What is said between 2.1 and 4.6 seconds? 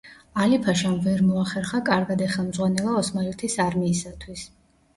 ეხელმძღვანელა ოსმალეთის არმიისათვის.